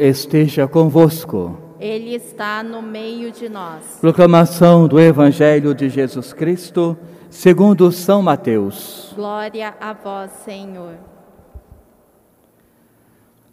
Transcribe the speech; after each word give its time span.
esteja 0.00 0.66
convosco. 0.66 1.58
Ele 1.78 2.14
está 2.14 2.62
no 2.62 2.80
meio 2.80 3.30
de 3.30 3.48
nós. 3.48 3.98
Proclamação 4.00 4.88
do 4.88 4.98
Evangelho 4.98 5.74
de 5.74 5.88
Jesus 5.88 6.32
Cristo, 6.32 6.96
segundo 7.28 7.92
São 7.92 8.22
Mateus. 8.22 9.12
Glória 9.14 9.74
a 9.80 9.92
vós, 9.92 10.30
Senhor. 10.44 10.94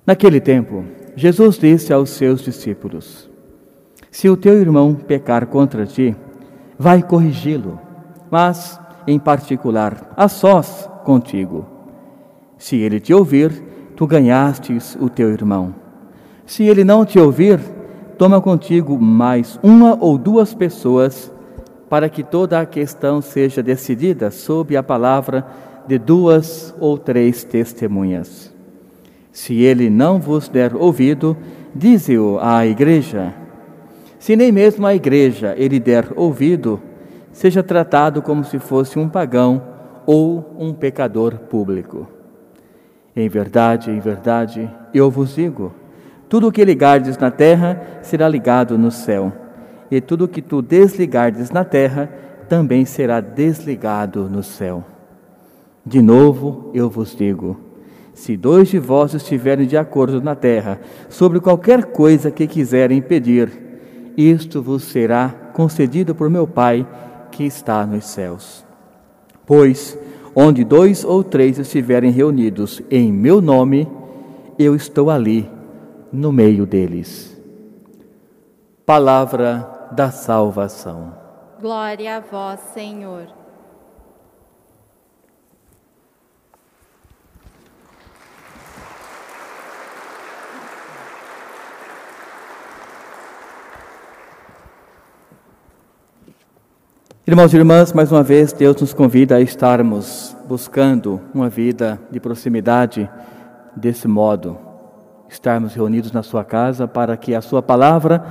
Naquele 0.05 0.39
tempo, 0.39 0.85
Jesus 1.15 1.57
disse 1.57 1.91
aos 1.91 2.11
seus 2.11 2.41
discípulos: 2.41 3.29
Se 4.09 4.29
o 4.29 4.37
teu 4.37 4.59
irmão 4.59 4.95
pecar 4.95 5.47
contra 5.47 5.85
ti, 5.85 6.15
vai 6.79 7.03
corrigi-lo, 7.03 7.79
mas, 8.31 8.79
em 9.05 9.19
particular, 9.19 10.13
a 10.15 10.27
sós 10.27 10.89
contigo. 11.03 11.65
Se 12.57 12.77
ele 12.77 12.99
te 12.99 13.13
ouvir, 13.13 13.51
tu 13.95 14.07
ganhastes 14.07 14.97
o 14.99 15.09
teu 15.09 15.31
irmão. 15.31 15.86
Se 16.47 16.63
ele 16.63 16.85
não 16.85 17.05
te 17.05 17.19
ouvir, 17.19 17.59
toma 18.17 18.39
contigo 18.39 18.97
mais 18.97 19.59
uma 19.61 19.97
ou 19.99 20.17
duas 20.17 20.53
pessoas, 20.53 21.29
para 21.89 22.07
que 22.07 22.23
toda 22.23 22.61
a 22.61 22.65
questão 22.65 23.21
seja 23.21 23.61
decidida 23.61 24.31
sob 24.31 24.75
a 24.77 24.81
palavra 24.81 25.45
de 25.85 25.97
duas 25.97 26.73
ou 26.79 26.97
três 26.97 27.43
testemunhas. 27.43 28.53
Se 29.29 29.61
ele 29.61 29.89
não 29.89 30.19
vos 30.19 30.47
der 30.47 30.73
ouvido, 30.73 31.35
dize-o 31.75 32.39
à 32.41 32.65
igreja. 32.65 33.33
Se 34.17 34.37
nem 34.37 34.49
mesmo 34.49 34.87
à 34.87 34.95
igreja 34.95 35.53
ele 35.57 35.81
der 35.81 36.13
ouvido, 36.15 36.81
seja 37.33 37.61
tratado 37.61 38.21
como 38.21 38.45
se 38.45 38.57
fosse 38.57 38.97
um 38.97 39.09
pagão 39.09 39.61
ou 40.05 40.55
um 40.57 40.73
pecador 40.73 41.37
público. 41.39 42.07
Em 43.13 43.27
verdade, 43.27 43.91
em 43.91 43.99
verdade, 43.99 44.69
eu 44.93 45.11
vos 45.11 45.35
digo: 45.35 45.73
tudo 46.29 46.47
o 46.47 46.51
que 46.51 46.65
ligardes 46.65 47.17
na 47.17 47.31
terra 47.31 47.99
será 48.01 48.27
ligado 48.27 48.77
no 48.77 48.91
céu, 48.91 49.31
e 49.89 50.01
tudo 50.01 50.25
o 50.25 50.27
que 50.27 50.41
tu 50.41 50.61
desligardes 50.61 51.51
na 51.51 51.63
terra 51.63 52.09
também 52.49 52.85
será 52.85 53.19
desligado 53.21 54.29
no 54.29 54.43
céu. 54.43 54.83
De 55.85 56.01
novo 56.01 56.69
eu 56.73 56.89
vos 56.89 57.15
digo: 57.15 57.57
se 58.13 58.35
dois 58.35 58.67
de 58.67 58.79
vós 58.79 59.13
estiverem 59.13 59.65
de 59.65 59.77
acordo 59.77 60.21
na 60.21 60.35
terra 60.35 60.79
sobre 61.07 61.39
qualquer 61.39 61.85
coisa 61.85 62.31
que 62.31 62.47
quiserem 62.47 63.01
pedir, 63.01 63.49
isto 64.17 64.61
vos 64.61 64.83
será 64.83 65.29
concedido 65.53 66.13
por 66.13 66.29
meu 66.29 66.47
Pai 66.47 66.85
que 67.31 67.43
está 67.45 67.85
nos 67.85 68.05
céus. 68.05 68.65
Pois, 69.45 69.97
onde 70.35 70.63
dois 70.63 71.05
ou 71.05 71.23
três 71.23 71.57
estiverem 71.57 72.11
reunidos 72.11 72.81
em 72.91 73.13
meu 73.13 73.39
nome, 73.39 73.87
eu 74.59 74.75
estou 74.75 75.09
ali, 75.09 75.49
no 76.11 76.31
meio 76.31 76.65
deles. 76.65 77.35
Palavra 78.85 79.89
da 79.91 80.11
salvação. 80.11 81.13
Glória 81.59 82.17
a 82.17 82.19
vós, 82.19 82.59
Senhor. 82.73 83.27
Irmãos 97.25 97.53
e 97.53 97.57
irmãs, 97.57 97.91
mais 97.91 98.09
uma 98.09 98.23
vez 98.23 98.53
Deus 98.53 98.79
nos 98.79 98.93
convida 98.93 99.35
a 99.35 99.41
estarmos 99.41 100.33
buscando 100.47 101.19
uma 101.33 101.49
vida 101.49 101.99
de 102.09 102.21
proximidade 102.21 103.09
desse 103.75 104.07
modo, 104.07 104.57
estarmos 105.29 105.73
reunidos 105.73 106.11
na 106.11 106.23
sua 106.23 106.43
casa 106.43 106.87
para 106.87 107.15
que 107.17 107.35
a 107.35 107.41
sua 107.41 107.61
palavra 107.61 108.23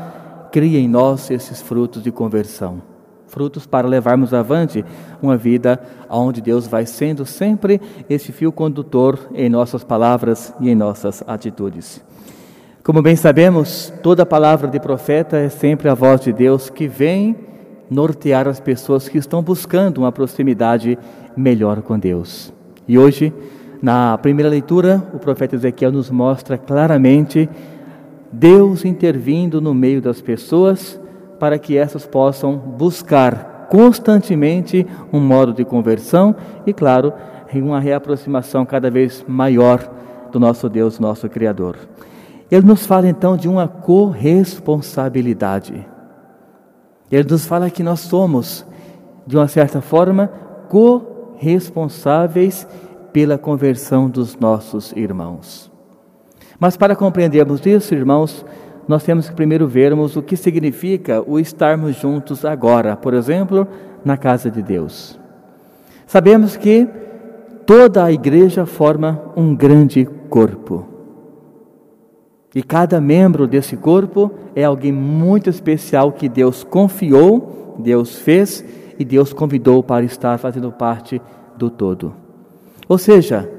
crie 0.51 0.79
em 0.79 0.89
nós 0.89 1.31
esses 1.31 1.61
frutos 1.61 2.03
de 2.03 2.11
conversão, 2.11 2.81
frutos 3.27 3.67
para 3.67 3.87
levarmos 3.87 4.33
avante 4.33 4.85
uma 5.21 5.37
vida 5.37 5.81
onde 6.09 6.41
Deus 6.41 6.67
vai 6.67 6.87
sendo 6.87 7.27
sempre 7.27 7.81
esse 8.09 8.33
fio 8.33 8.51
condutor 8.51 9.19
em 9.35 9.49
nossas 9.49 9.85
palavras 9.85 10.55
e 10.61 10.71
em 10.71 10.75
nossas 10.75 11.23
atitudes. 11.27 12.03
Como 12.83 13.03
bem 13.03 13.17
sabemos, 13.17 13.93
toda 14.03 14.25
palavra 14.25 14.69
de 14.69 14.79
profeta 14.79 15.37
é 15.37 15.49
sempre 15.49 15.89
a 15.89 15.95
voz 15.95 16.21
de 16.21 16.33
Deus 16.33 16.71
que 16.71 16.87
vem 16.87 17.37
nortear 17.91 18.49
as 18.49 18.61
pessoas 18.61 19.09
que 19.09 19.19
estão 19.19 19.43
buscando 19.43 19.99
uma 19.99 20.13
proximidade 20.13 20.99
melhor 21.37 21.83
com 21.83 21.99
Deus. 21.99 22.53
E 22.87 22.99
hoje, 22.99 23.33
na 23.83 24.17
primeira 24.19 24.49
leitura, 24.49 25.03
o 25.13 25.19
profeta 25.19 25.55
Ezequiel 25.55 25.93
nos 25.93 26.11
mostra 26.11 26.57
claramente 26.57 27.49
Deus 28.33 28.85
intervindo 28.85 29.61
no 29.61 29.75
meio 29.75 30.01
das 30.01 30.21
pessoas 30.21 31.01
para 31.39 31.59
que 31.59 31.77
essas 31.77 32.07
possam 32.07 32.57
buscar 32.57 33.67
constantemente 33.71 34.87
um 35.13 35.21
modo 35.21 35.53
de 35.53 35.65
conversão 35.65 36.35
e, 36.67 36.73
claro, 36.73 37.13
uma 37.55 37.79
reaproximação 37.81 38.65
cada 38.67 38.91
vez 38.91 39.25
maior 39.27 39.91
do 40.31 40.39
nosso 40.39 40.69
Deus, 40.69 40.99
nosso 40.99 41.27
Criador. 41.29 41.77
Ele 42.51 42.67
nos 42.67 42.85
fala 42.87 43.09
então 43.09 43.37
de 43.37 43.49
uma 43.49 43.69
corresponsabilidade. 43.69 45.87
Ele 47.11 47.27
nos 47.29 47.45
fala 47.47 47.71
que 47.71 47.83
nós 47.83 48.01
somos, 48.01 48.67
de 49.27 49.37
uma 49.37 49.49
certa 49.49 49.81
forma, 49.81 50.31
corresponsáveis 50.69 52.69
pela 53.17 53.39
conversão 53.39 54.11
dos 54.11 54.37
nossos 54.37 54.93
irmãos. 54.93 55.73
Mas 56.61 56.77
para 56.77 56.95
compreendermos 56.95 57.65
isso, 57.65 57.95
irmãos, 57.95 58.45
nós 58.87 59.05
temos 59.05 59.27
que 59.27 59.35
primeiro 59.35 59.67
vermos 59.67 60.17
o 60.17 60.23
que 60.23 60.37
significa 60.37 61.25
o 61.27 61.39
estarmos 61.39 61.97
juntos 61.97 62.45
agora, 62.45 62.95
por 62.95 63.15
exemplo, 63.15 63.67
na 64.05 64.19
casa 64.19 64.51
de 64.51 64.61
Deus. 64.61 65.19
Sabemos 66.07 66.59
que 66.59 66.87
toda 67.65 68.05
a 68.05 68.13
igreja 68.13 68.67
forma 68.67 69.33
um 69.35 69.57
grande 69.57 70.05
corpo. 70.29 70.87
E 72.55 72.63
cada 72.63 73.01
membro 73.01 73.47
desse 73.47 73.79
corpo 73.79 74.31
é 74.55 74.63
alguém 74.63 74.93
muito 74.93 75.49
especial 75.49 76.13
que 76.13 76.29
Deus 76.29 76.63
confiou, 76.63 77.77
Deus 77.79 78.19
fez 78.19 78.63
e 78.99 79.07
Deus 79.07 79.33
convidou 79.33 79.83
para 79.83 80.05
estar 80.05 80.37
fazendo 80.39 80.71
parte 80.71 81.19
do 81.57 81.71
todo. 81.71 82.26
Ou 82.89 82.99
seja, 82.99 83.51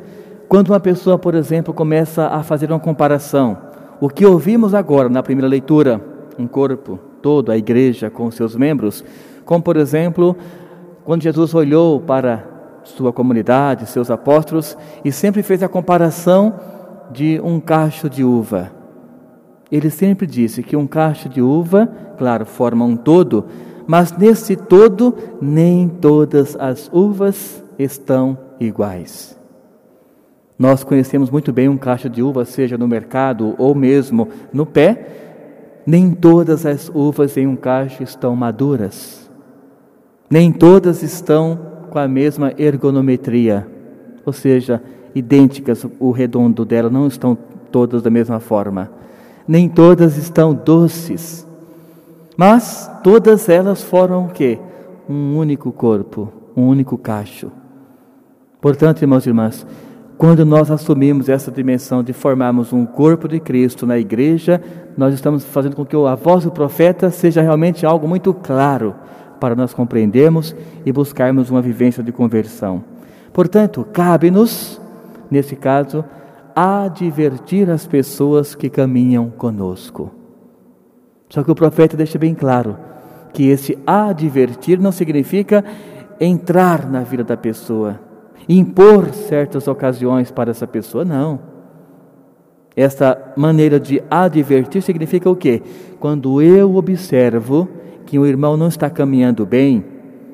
quando 0.48 0.70
uma 0.70 0.80
pessoa, 0.80 1.18
por 1.18 1.36
exemplo, 1.36 1.74
começa 1.74 2.28
a 2.28 2.42
fazer 2.42 2.72
uma 2.72 2.80
comparação, 2.80 3.58
o 4.00 4.08
que 4.08 4.26
ouvimos 4.26 4.74
agora 4.74 5.10
na 5.10 5.22
primeira 5.22 5.48
leitura, 5.48 6.02
um 6.40 6.48
corpo 6.48 6.98
todo, 7.22 7.52
a 7.52 7.58
igreja 7.58 8.10
com 8.10 8.32
seus 8.32 8.56
membros, 8.56 9.04
como 9.44 9.62
por 9.62 9.76
exemplo, 9.76 10.38
quando 11.04 11.24
Jesus 11.24 11.54
olhou 11.54 12.00
para 12.00 12.46
sua 12.84 13.12
comunidade, 13.12 13.86
seus 13.88 14.10
apóstolos, 14.10 14.78
e 15.04 15.12
sempre 15.12 15.44
fez 15.44 15.62
a 15.62 15.68
comparação 15.68 16.54
de 17.12 17.42
um 17.44 17.60
cacho 17.60 18.10
de 18.10 18.24
uva. 18.24 18.72
Ele 19.70 19.90
sempre 19.90 20.26
disse 20.26 20.64
que 20.64 20.78
um 20.78 20.88
cacho 20.88 21.28
de 21.28 21.42
uva, 21.42 21.90
claro, 22.18 22.46
forma 22.46 22.86
um 22.86 22.96
todo, 22.96 23.46
mas 23.86 24.14
nesse 24.14 24.56
todo 24.56 25.14
nem 25.42 25.90
todas 25.90 26.56
as 26.58 26.90
uvas 26.94 27.62
estão 27.78 28.47
iguais. 28.59 29.38
Nós 30.57 30.84
conhecemos 30.84 31.29
muito 31.29 31.53
bem 31.53 31.69
um 31.69 31.78
cacho 31.78 32.09
de 32.09 32.22
uva, 32.23 32.45
seja 32.45 32.78
no 32.78 32.88
mercado 32.88 33.56
ou 33.57 33.75
mesmo 33.75 34.28
no 34.51 34.66
pé. 34.66 35.07
Nem 35.85 36.12
todas 36.12 36.66
as 36.66 36.91
uvas 36.94 37.38
em 37.38 37.45
um 37.45 37.56
cacho 37.56 38.03
estão 38.03 38.35
maduras. 38.35 39.29
Nem 40.29 40.51
todas 40.51 41.03
estão 41.03 41.59
com 41.90 42.00
a 42.00 42.07
mesma 42.07 42.53
ergonometria, 42.57 43.66
ou 44.25 44.34
seja, 44.34 44.81
idênticas, 45.16 45.85
o 46.00 46.12
redondo 46.12 46.66
dela 46.66 46.89
não 46.89 47.07
estão 47.07 47.38
todas 47.72 48.01
da 48.01 48.09
mesma 48.09 48.39
forma 48.39 48.91
nem 49.47 49.69
todas 49.69 50.18
estão 50.18 50.53
doces, 50.53 51.48
mas 52.36 52.92
todas 53.03 53.48
elas 53.48 53.81
formam 53.81 54.25
o 54.25 54.30
quê? 54.30 54.60
Um 55.10 55.38
único 55.38 55.71
corpo, 55.71 56.31
um 56.56 56.68
único 56.68 56.98
cacho. 56.98 57.50
Portanto, 58.68 59.02
irmãos 59.02 59.25
e 59.25 59.30
irmãs, 59.30 59.66
quando 60.18 60.46
nós 60.46 60.69
assumimos 60.69 61.30
essa 61.30 61.50
dimensão 61.50 62.04
de 62.04 62.12
formarmos 62.12 62.74
um 62.74 62.86
corpo 62.86 63.25
de 63.25 63.40
Cristo 63.40 63.88
na 63.88 63.98
igreja, 63.98 64.62
nós 64.98 65.14
estamos 65.14 65.46
fazendo 65.46 65.74
com 65.74 65.86
que 65.86 65.96
a 65.96 66.16
voz 66.16 66.44
do 66.44 66.52
profeta 66.52 67.10
seja 67.10 67.42
realmente 67.42 67.86
algo 67.86 68.10
muito 68.10 68.34
claro 68.34 68.94
para 69.40 69.56
nós 69.56 69.74
compreendermos 69.74 70.54
e 70.86 70.92
buscarmos 70.92 71.50
uma 71.50 71.62
vivência 71.62 72.04
de 72.04 72.12
conversão. 72.12 72.84
Portanto, 73.31 73.88
cabe-nos, 73.94 74.81
nesse 75.31 75.56
caso, 75.56 76.04
advertir 76.54 77.70
as 77.70 77.88
pessoas 77.88 78.54
que 78.54 78.70
caminham 78.70 79.30
conosco. 79.30 80.12
Só 81.30 81.42
que 81.42 81.52
o 81.52 81.56
profeta 81.56 81.96
deixa 81.96 82.20
bem 82.20 82.36
claro 82.36 82.75
que 83.31 83.48
esse 83.48 83.78
advertir 83.88 84.78
não 84.78 84.92
significa 84.92 85.63
entrar 86.20 86.86
na 86.92 87.00
vida 87.00 87.24
da 87.24 87.38
pessoa, 87.38 88.06
impor 88.48 89.10
certas 89.14 89.68
ocasiões 89.68 90.32
para 90.32 90.52
essa 90.52 90.68
pessoa, 90.68 91.04
não. 91.04 91.40
Esta 92.76 93.34
maneira 93.36 93.80
de 93.80 94.04
advertir 94.10 94.82
significa 94.82 95.30
o 95.30 95.36
quê? 95.36 95.62
Quando 96.00 96.42
eu 96.42 96.76
observo 96.76 97.68
que 98.06 98.20
o 98.20 98.26
irmão 98.26 98.56
não 98.56 98.68
está 98.68 98.90
caminhando 98.90 99.46
bem, 99.46 99.84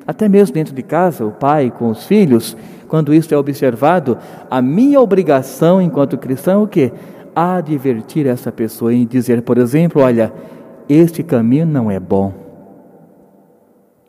até 0.06 0.28
mesmo 0.28 0.54
dentro 0.54 0.74
de 0.74 0.82
casa, 0.82 1.24
o 1.24 1.32
pai 1.32 1.70
com 1.70 1.88
os 1.88 2.06
filhos, 2.06 2.56
quando 2.86 3.14
isso 3.14 3.32
é 3.34 3.36
observado, 3.38 4.18
a 4.50 4.60
minha 4.60 5.00
obrigação 5.00 5.80
enquanto 5.80 6.18
cristão 6.18 6.60
é 6.60 6.64
o 6.64 6.68
quê? 6.68 6.92
Advertir 7.34 8.26
essa 8.26 8.52
pessoa 8.52 8.92
e 8.92 9.06
dizer, 9.06 9.42
por 9.42 9.56
exemplo, 9.56 10.02
olha, 10.02 10.32
este 10.88 11.22
caminho 11.22 11.66
não 11.66 11.90
é 11.90 11.98
bom. 11.98 12.32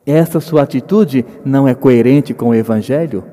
Essa 0.06 0.40
sua 0.40 0.62
atitude 0.62 1.25
não 1.44 1.68
é 1.68 1.74
coerente 1.74 2.34
com 2.34 2.50
o 2.50 2.54
evangelho. 2.54 3.24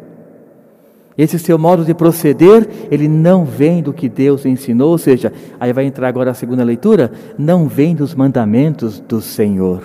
Esse 1.17 1.39
seu 1.39 1.59
modo 1.59 1.85
de 1.85 1.95
proceder, 1.95 2.67
ele 2.91 3.07
não 3.07 3.45
vem 3.45 3.83
do 3.83 3.93
que 3.93 4.09
Deus 4.09 4.47
ensinou, 4.47 4.91
ou 4.91 4.99
seja, 4.99 5.33
aí 5.61 5.73
vai 5.73 5.85
entrar 5.85 6.09
agora 6.09 6.31
a 6.31 6.35
segunda 6.35 6.65
leitura, 6.65 7.13
não 7.39 7.69
vem 7.69 7.95
dos 7.95 8.15
mandamentos 8.15 8.99
do 9.01 9.21
Senhor. 9.21 9.83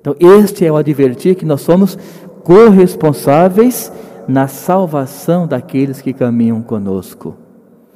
Então, 0.00 0.14
este 0.18 0.66
é 0.66 0.72
o 0.72 0.76
advertir 0.76 1.34
que 1.34 1.46
nós 1.46 1.60
somos 1.60 1.98
corresponsáveis 2.42 3.92
na 4.28 4.48
salvação 4.48 5.46
daqueles 5.46 6.00
que 6.00 6.12
caminham 6.12 6.62
conosco. 6.62 7.36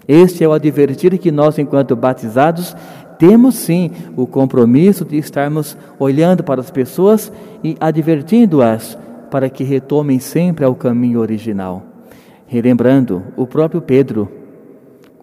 Este 0.06 0.42
é 0.42 0.48
o 0.48 0.52
advertir 0.52 1.16
que 1.18 1.30
nós, 1.30 1.58
enquanto 1.58 1.94
batizados, 1.94 2.74
temos 3.18 3.56
sim 3.56 3.90
o 4.16 4.26
compromisso 4.26 5.04
de 5.04 5.18
estarmos 5.18 5.76
olhando 5.98 6.42
para 6.42 6.60
as 6.60 6.70
pessoas 6.70 7.32
e 7.62 7.76
advertindo-as 7.78 8.96
para 9.30 9.50
que 9.50 9.64
retomem 9.64 10.18
sempre 10.18 10.64
ao 10.64 10.74
caminho 10.74 11.20
original. 11.20 11.87
Relembrando, 12.48 13.22
o 13.36 13.46
próprio 13.46 13.82
Pedro, 13.82 14.28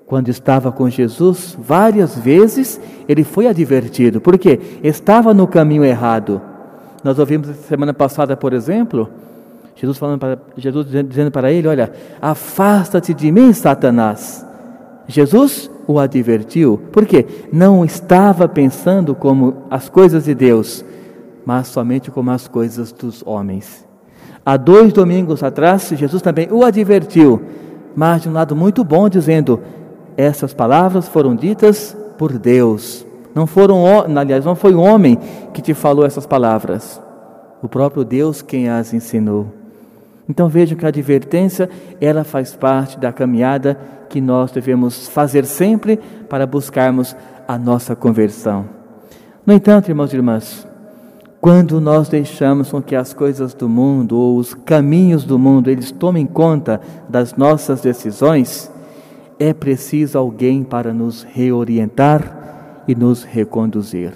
quando 0.06 0.30
estava 0.30 0.72
com 0.72 0.88
Jesus, 0.88 1.57
várias 1.60 2.16
vezes 2.16 2.80
ele 3.10 3.24
foi 3.24 3.48
advertido, 3.48 4.22
porque 4.22 4.60
estava 4.83 5.33
no 5.33 5.48
caminho 5.48 5.83
errado. 5.83 6.39
Nós 7.04 7.18
ouvimos 7.18 7.48
semana 7.68 7.94
passada, 7.95 8.38
por 8.38 8.54
exemplo, 8.54 9.10
Jesus 9.75 9.98
falando 9.98 10.19
para 10.19 10.38
Jesus 10.56 10.86
dizendo 10.88 11.31
para 11.31 11.51
ele, 11.51 11.68
olha, 11.68 11.92
afasta-te 12.22 13.13
de 13.13 13.31
mim, 13.31 13.51
Satanás. 13.51 14.45
Jesus 15.07 15.69
o 15.88 16.00
advertiu, 16.00 16.80
porque 16.92 17.25
não 17.51 17.83
estava 17.83 18.48
pensando 18.48 19.13
como 19.13 19.63
as 19.69 19.89
coisas 19.89 20.25
de 20.25 20.33
Deus, 20.33 20.86
mas 21.45 21.68
somente 21.68 22.10
como 22.10 22.31
as 22.31 22.48
coisas 22.48 22.92
dos 22.92 23.24
homens. 23.25 23.85
Há 24.45 24.57
dois 24.57 24.94
domingos 24.94 25.42
atrás, 25.42 25.89
Jesus 25.89 26.21
também 26.21 26.47
o 26.51 26.63
advertiu, 26.63 27.42
mas 27.95 28.21
de 28.21 28.30
um 28.30 28.33
lado 28.33 28.56
muito 28.56 28.83
bom, 28.83 29.09
dizendo: 29.09 29.59
essas 30.15 30.53
palavras 30.53 31.07
foram 31.07 31.36
ditas 31.36 31.97
por 32.15 32.38
Deus, 32.38 33.03
não 33.33 33.47
foram, 33.47 33.83
aliás, 34.15 34.45
não 34.45 34.56
foi 34.56 34.75
o 34.75 34.81
homem 34.81 35.18
que 35.51 35.63
te 35.63 35.74
falou 35.74 36.06
essas 36.06 36.27
palavras, 36.27 37.01
o 37.63 37.68
próprio 37.68 38.06
Deus 38.06 38.44
quem 38.44 38.69
as 38.69 38.94
ensinou. 38.94 39.47
Então 40.30 40.47
vejam 40.47 40.77
que 40.77 40.86
a 40.86 40.89
advertência, 40.89 41.69
ela 42.00 42.24
faz 42.24 42.56
parte 42.56 43.00
da 43.00 43.12
caminhada 43.12 43.80
que 44.09 44.21
nós 44.21 44.51
devemos 44.51 45.07
fazer 45.07 45.45
sempre 45.45 46.00
para 46.30 46.45
buscarmos 46.45 47.15
a 47.47 47.57
nossa 47.57 47.95
conversão. 47.95 48.65
No 49.45 49.53
entanto, 49.53 49.89
irmãos 49.89 50.12
e 50.13 50.15
irmãs, 50.15 50.68
quando 51.45 51.80
nós 51.80 52.09
deixamos 52.09 52.71
com 52.71 52.81
que 52.81 52.95
as 52.95 53.13
coisas 53.13 53.53
do 53.53 53.69
mundo 53.69 54.18
ou 54.18 54.36
os 54.36 54.56
caminhos 54.56 55.24
do 55.24 55.38
mundo 55.38 55.69
eles 55.69 55.92
tomem 55.92 56.25
conta 56.25 56.81
das 57.07 57.36
nossas 57.36 57.81
decisões, 57.81 58.71
é 59.38 59.53
preciso 59.53 60.18
alguém 60.18 60.63
para 60.63 60.92
nos 60.92 61.21
reorientar 61.21 62.83
e 62.88 62.95
nos 62.95 63.24
reconduzir. 63.24 64.12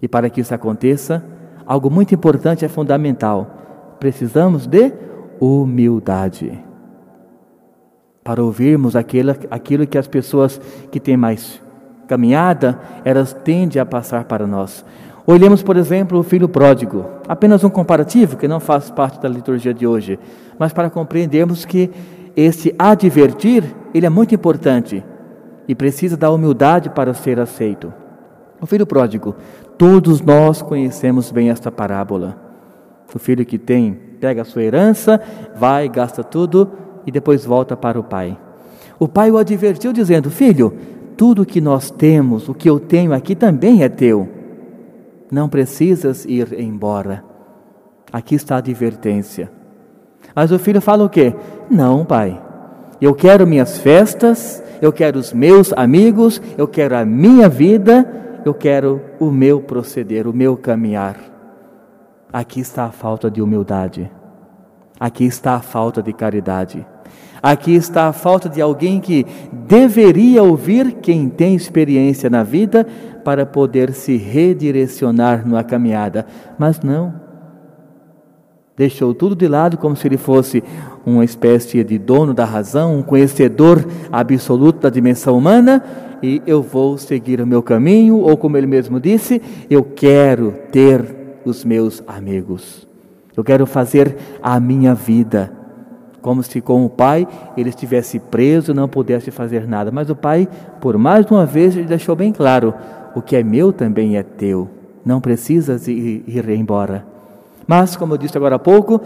E 0.00 0.08
para 0.08 0.30
que 0.30 0.40
isso 0.40 0.54
aconteça, 0.54 1.22
algo 1.66 1.90
muito 1.90 2.14
importante 2.14 2.64
é 2.64 2.68
fundamental. 2.68 3.96
Precisamos 4.00 4.66
de 4.66 4.94
humildade. 5.38 6.58
Para 8.24 8.42
ouvirmos 8.42 8.96
aquilo, 8.96 9.32
aquilo 9.50 9.86
que 9.86 9.98
as 9.98 10.08
pessoas 10.08 10.58
que 10.90 10.98
têm 10.98 11.18
mais 11.18 11.60
caminhada, 12.06 12.80
elas 13.04 13.34
tendem 13.34 13.82
a 13.82 13.84
passar 13.84 14.24
para 14.24 14.46
nós. 14.46 14.82
Olhemos, 15.26 15.60
por 15.60 15.76
exemplo, 15.76 16.20
o 16.20 16.22
filho 16.22 16.48
pródigo. 16.48 17.04
Apenas 17.26 17.64
um 17.64 17.68
comparativo 17.68 18.36
que 18.36 18.46
não 18.46 18.60
faz 18.60 18.90
parte 18.90 19.20
da 19.20 19.28
liturgia 19.28 19.74
de 19.74 19.84
hoje, 19.84 20.20
mas 20.56 20.72
para 20.72 20.88
compreendermos 20.88 21.64
que 21.64 21.90
esse 22.36 22.72
advertir, 22.78 23.64
ele 23.92 24.06
é 24.06 24.10
muito 24.10 24.34
importante 24.34 25.02
e 25.66 25.74
precisa 25.74 26.16
da 26.16 26.30
humildade 26.30 26.90
para 26.90 27.12
ser 27.12 27.40
aceito. 27.40 27.92
O 28.60 28.66
filho 28.66 28.86
pródigo, 28.86 29.34
todos 29.76 30.20
nós 30.20 30.62
conhecemos 30.62 31.32
bem 31.32 31.50
esta 31.50 31.72
parábola. 31.72 32.38
O 33.12 33.18
filho 33.18 33.44
que 33.44 33.58
tem, 33.58 33.98
pega 34.20 34.42
a 34.42 34.44
sua 34.44 34.62
herança, 34.62 35.20
vai, 35.56 35.88
gasta 35.88 36.22
tudo 36.22 36.70
e 37.04 37.10
depois 37.10 37.44
volta 37.44 37.76
para 37.76 37.98
o 37.98 38.04
pai. 38.04 38.38
O 38.98 39.08
pai 39.08 39.30
o 39.30 39.38
advertiu 39.38 39.92
dizendo: 39.92 40.30
Filho, 40.30 40.72
tudo 41.16 41.44
que 41.44 41.60
nós 41.60 41.90
temos, 41.90 42.48
o 42.48 42.54
que 42.54 42.70
eu 42.70 42.78
tenho 42.78 43.12
aqui 43.12 43.34
também 43.34 43.82
é 43.82 43.88
teu. 43.88 44.35
Não 45.30 45.48
precisas 45.48 46.24
ir 46.24 46.58
embora. 46.58 47.24
Aqui 48.12 48.34
está 48.34 48.56
a 48.56 48.58
advertência. 48.58 49.50
Mas 50.34 50.52
o 50.52 50.58
filho 50.58 50.80
fala 50.80 51.04
o 51.04 51.08
quê? 51.08 51.34
Não, 51.70 52.04
pai. 52.04 52.40
Eu 53.00 53.14
quero 53.14 53.46
minhas 53.46 53.78
festas, 53.78 54.62
eu 54.80 54.92
quero 54.92 55.18
os 55.18 55.32
meus 55.32 55.72
amigos, 55.72 56.40
eu 56.56 56.66
quero 56.66 56.96
a 56.96 57.04
minha 57.04 57.48
vida, 57.48 58.40
eu 58.44 58.54
quero 58.54 59.02
o 59.18 59.30
meu 59.30 59.60
proceder, 59.60 60.26
o 60.26 60.32
meu 60.32 60.56
caminhar. 60.56 61.16
Aqui 62.32 62.60
está 62.60 62.84
a 62.84 62.92
falta 62.92 63.30
de 63.30 63.42
humildade. 63.42 64.10
Aqui 64.98 65.24
está 65.24 65.54
a 65.54 65.60
falta 65.60 66.02
de 66.02 66.12
caridade. 66.12 66.86
Aqui 67.42 67.74
está 67.74 68.08
a 68.08 68.12
falta 68.12 68.48
de 68.48 68.60
alguém 68.60 69.00
que 69.00 69.26
deveria 69.52 70.42
ouvir 70.42 70.92
quem 71.02 71.28
tem 71.28 71.54
experiência 71.54 72.28
na 72.30 72.42
vida 72.42 72.86
para 73.24 73.44
poder 73.44 73.92
se 73.92 74.16
redirecionar 74.16 75.46
numa 75.46 75.64
caminhada, 75.64 76.26
mas 76.58 76.80
não 76.80 77.26
deixou 78.76 79.14
tudo 79.14 79.34
de 79.34 79.48
lado 79.48 79.78
como 79.78 79.96
se 79.96 80.06
ele 80.06 80.18
fosse 80.18 80.62
uma 81.04 81.24
espécie 81.24 81.82
de 81.82 81.98
dono 81.98 82.34
da 82.34 82.44
razão, 82.44 82.98
um 82.98 83.02
conhecedor 83.02 83.84
absoluto 84.12 84.80
da 84.80 84.90
dimensão 84.90 85.38
humana, 85.38 85.82
e 86.22 86.42
eu 86.46 86.62
vou 86.62 86.98
seguir 86.98 87.40
o 87.40 87.46
meu 87.46 87.62
caminho, 87.62 88.18
ou 88.18 88.36
como 88.36 88.56
ele 88.56 88.66
mesmo 88.66 89.00
disse, 89.00 89.40
eu 89.70 89.82
quero 89.82 90.54
ter 90.70 91.40
os 91.44 91.64
meus 91.64 92.02
amigos. 92.06 92.86
Eu 93.36 93.44
quero 93.44 93.66
fazer 93.66 94.16
a 94.42 94.58
minha 94.58 94.94
vida. 94.94 95.52
Como 96.26 96.42
se 96.42 96.60
com 96.60 96.84
o 96.84 96.90
pai 96.90 97.24
ele 97.56 97.68
estivesse 97.68 98.18
preso 98.18 98.74
não 98.74 98.88
pudesse 98.88 99.30
fazer 99.30 99.64
nada. 99.64 99.92
Mas 99.92 100.10
o 100.10 100.16
pai, 100.16 100.48
por 100.80 100.98
mais 100.98 101.24
de 101.24 101.32
uma 101.32 101.46
vez, 101.46 101.76
ele 101.76 101.86
deixou 101.86 102.16
bem 102.16 102.32
claro: 102.32 102.74
o 103.14 103.22
que 103.22 103.36
é 103.36 103.44
meu 103.44 103.72
também 103.72 104.16
é 104.16 104.24
teu. 104.24 104.68
Não 105.04 105.20
precisas 105.20 105.86
ir, 105.86 106.24
ir 106.26 106.48
embora. 106.48 107.06
Mas, 107.64 107.94
como 107.94 108.14
eu 108.14 108.18
disse 108.18 108.36
agora 108.36 108.56
há 108.56 108.58
pouco, 108.58 109.00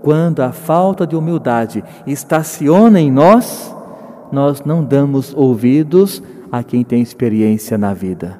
quando 0.00 0.42
a 0.42 0.52
falta 0.52 1.04
de 1.04 1.16
humildade 1.16 1.82
estaciona 2.06 3.00
em 3.00 3.10
nós, 3.10 3.74
nós 4.30 4.62
não 4.64 4.84
damos 4.84 5.34
ouvidos 5.34 6.22
a 6.52 6.62
quem 6.62 6.84
tem 6.84 7.02
experiência 7.02 7.76
na 7.76 7.92
vida. 7.92 8.38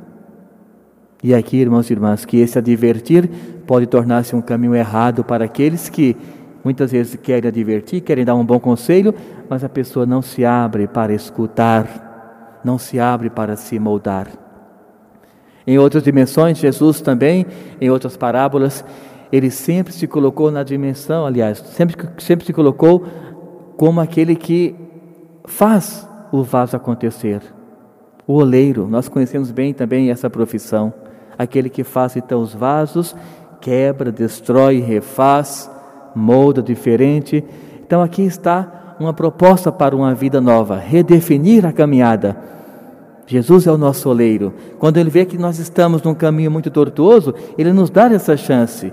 E 1.21 1.35
aqui, 1.35 1.57
irmãos 1.57 1.91
e 1.91 1.95
irmãs, 1.95 2.25
que 2.25 2.37
esse 2.37 2.57
advertir 2.57 3.29
pode 3.67 3.89
tornar-se 3.89 4.37
um 4.37 4.41
caminho 4.41 4.77
errado 4.77 5.25
para 5.25 5.47
aqueles 5.47 5.89
que 5.89 6.17
muitas 6.65 6.93
vezes 6.93 7.17
querem 7.17 7.49
advertir, 7.49 8.01
querem 8.01 8.25
dar 8.25 8.35
um 8.35 8.45
bom 8.45 8.61
conselho, 8.61 9.15
mas 9.49 9.65
a 9.65 9.69
pessoa 9.69 10.07
não 10.07 10.23
se 10.23 10.45
abre 10.45 10.87
para 10.87 11.13
escutar, 11.13 12.61
não 12.65 12.79
se 12.79 12.99
abre 12.99 13.31
para 13.31 13.57
se 13.57 13.79
moldar. 13.79 14.29
Em 15.67 15.79
outras 15.79 16.03
dimensões, 16.03 16.59
Jesus 16.59 17.01
também, 17.01 17.47
em 17.81 17.91
outras 17.91 18.17
parábolas, 18.17 18.85
ele 19.31 19.51
sempre 19.51 19.93
se 19.93 20.07
colocou 20.07 20.51
na 20.51 20.63
dimensão, 20.63 21.25
aliás, 21.27 21.59
sempre, 21.59 21.97
sempre 22.19 22.47
se 22.47 22.53
colocou 22.53 23.05
como 23.77 24.01
aquele 24.01 24.35
que 24.35 24.75
faz 25.45 26.09
o 26.33 26.43
vaso 26.43 26.77
acontecer. 26.77 27.41
O 28.27 28.35
oleiro, 28.35 28.87
nós 28.87 29.09
conhecemos 29.09 29.51
bem 29.51 29.73
também 29.73 30.11
essa 30.11 30.29
profissão. 30.29 30.93
Aquele 31.39 31.71
que 31.71 31.83
faz 31.83 32.17
então 32.17 32.41
os 32.41 32.55
vasos, 32.55 33.17
quebra, 33.61 34.13
destrói, 34.13 34.81
refaz, 34.81 35.71
molda 36.15 36.63
diferente. 36.63 37.45
Então 37.85 38.03
aqui 38.03 38.23
está 38.23 38.97
uma 39.01 39.13
proposta 39.13 39.73
para 39.73 39.97
uma 39.97 40.15
vida 40.15 40.41
nova, 40.41 40.77
redefinir 40.77 41.65
a 41.65 41.73
caminhada. 41.73 42.37
Jesus 43.27 43.67
é 43.67 43.73
o 43.73 43.79
nosso 43.79 44.09
oleiro. 44.09 44.53
Quando 44.79 44.97
ele 44.97 45.09
vê 45.09 45.25
que 45.25 45.39
nós 45.39 45.59
estamos 45.59 46.03
num 46.03 46.15
caminho 46.15 46.51
muito 46.51 46.71
tortuoso, 46.71 47.35
ele 47.57 47.73
nos 47.73 47.89
dá 47.89 48.07
essa 48.13 48.37
chance 48.37 48.93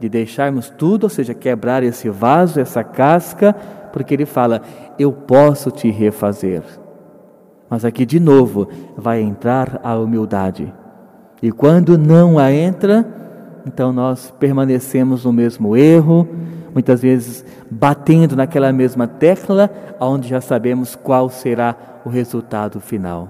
de 0.00 0.08
deixarmos 0.08 0.70
tudo, 0.70 1.04
ou 1.04 1.10
seja, 1.10 1.34
quebrar 1.34 1.82
esse 1.82 2.08
vaso, 2.08 2.60
essa 2.60 2.84
casca, 2.84 3.52
porque 3.92 4.14
ele 4.14 4.26
fala: 4.26 4.62
Eu 4.98 5.12
posso 5.12 5.70
te 5.70 5.90
refazer. 5.90 6.62
Mas 7.68 7.84
aqui 7.84 8.06
de 8.06 8.18
novo 8.18 8.68
vai 8.96 9.20
entrar 9.20 9.80
a 9.82 9.96
humildade. 9.96 10.72
E 11.42 11.52
quando 11.52 11.98
não 11.98 12.38
a 12.38 12.52
entra, 12.52 13.06
então 13.68 13.92
nós 13.92 14.34
permanecemos 14.38 15.26
no 15.26 15.32
mesmo 15.32 15.76
erro, 15.76 16.26
muitas 16.72 17.02
vezes 17.02 17.44
batendo 17.70 18.34
naquela 18.34 18.72
mesma 18.72 19.06
tecla, 19.06 19.70
onde 20.00 20.28
já 20.28 20.40
sabemos 20.40 20.96
qual 20.96 21.28
será 21.28 21.76
o 22.04 22.08
resultado 22.08 22.80
final. 22.80 23.28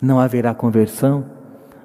Não 0.00 0.20
haverá 0.20 0.54
conversão, 0.54 1.24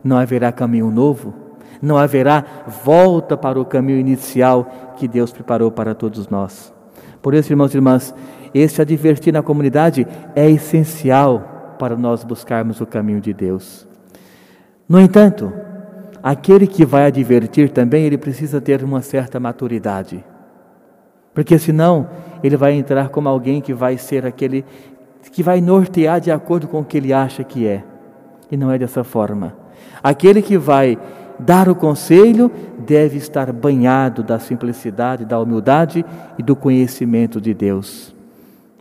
não 0.03 0.17
haverá 0.17 0.51
caminho 0.51 0.91
novo, 0.91 1.33
não 1.81 1.97
haverá 1.97 2.43
volta 2.83 3.37
para 3.37 3.59
o 3.59 3.65
caminho 3.65 3.99
inicial 3.99 4.93
que 4.97 5.07
Deus 5.07 5.31
preparou 5.31 5.71
para 5.71 5.95
todos 5.95 6.27
nós. 6.27 6.73
Por 7.21 7.33
isso, 7.33 7.53
irmãos 7.53 7.73
e 7.73 7.77
irmãs, 7.77 8.13
esse 8.53 8.81
advertir 8.81 9.31
na 9.31 9.41
comunidade 9.41 10.05
é 10.35 10.49
essencial 10.49 11.75
para 11.79 11.95
nós 11.95 12.25
buscarmos 12.25 12.81
o 12.81 12.85
caminho 12.85 13.21
de 13.21 13.33
Deus. 13.33 13.87
No 14.87 14.99
entanto, 14.99 15.53
aquele 16.21 16.67
que 16.67 16.85
vai 16.85 17.05
advertir 17.05 17.69
também, 17.69 18.05
ele 18.05 18.17
precisa 18.17 18.59
ter 18.59 18.83
uma 18.83 19.01
certa 19.01 19.39
maturidade. 19.39 20.23
Porque 21.33 21.57
senão 21.57 22.09
ele 22.43 22.57
vai 22.57 22.73
entrar 22.73 23.09
como 23.09 23.29
alguém 23.29 23.61
que 23.61 23.73
vai 23.73 23.97
ser 23.97 24.25
aquele 24.25 24.65
que 25.31 25.43
vai 25.43 25.61
nortear 25.61 26.19
de 26.19 26.31
acordo 26.31 26.67
com 26.67 26.79
o 26.79 26.85
que 26.85 26.97
ele 26.97 27.13
acha 27.13 27.43
que 27.43 27.67
é. 27.67 27.83
E 28.51 28.57
não 28.57 28.71
é 28.71 28.77
dessa 28.77 29.03
forma. 29.03 29.55
Aquele 30.01 30.41
que 30.41 30.57
vai 30.57 30.97
dar 31.39 31.69
o 31.69 31.75
conselho 31.75 32.51
deve 32.79 33.17
estar 33.17 33.51
banhado 33.53 34.23
da 34.23 34.39
simplicidade, 34.39 35.25
da 35.25 35.39
humildade 35.39 36.05
e 36.37 36.43
do 36.43 36.55
conhecimento 36.55 37.39
de 37.39 37.53
Deus. 37.53 38.15